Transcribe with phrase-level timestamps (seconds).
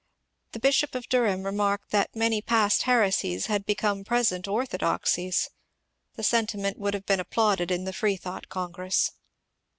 [0.53, 5.47] The Bishop of Durham remarked that many past heresies had become present orthodoxies.
[6.15, 9.11] The sentiment would have been applauded in the Freethought Congress.